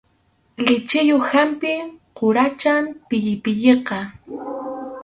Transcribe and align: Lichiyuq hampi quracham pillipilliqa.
Lichiyuq 0.65 1.25
hampi 1.31 1.73
quracham 2.17 2.83
pillipilliqa. 3.07 3.99